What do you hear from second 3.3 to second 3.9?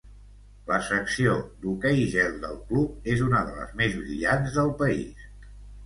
de les